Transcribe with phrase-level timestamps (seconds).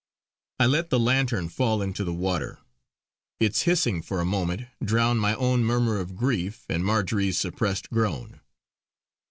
[0.59, 2.57] I let the lantern fall into the water;
[3.39, 8.41] its hissing for a moment drowned my own murmur of grief and Marjory's suppressed groan.